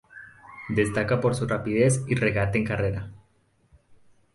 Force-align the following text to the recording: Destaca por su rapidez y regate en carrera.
Destaca 0.69 1.21
por 1.21 1.35
su 1.35 1.45
rapidez 1.45 2.03
y 2.07 2.15
regate 2.15 2.57
en 2.57 2.65
carrera. 2.65 3.11